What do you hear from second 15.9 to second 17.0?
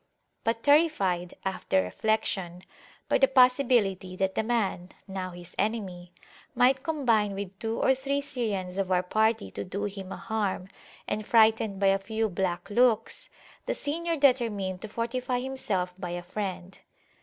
by a friend.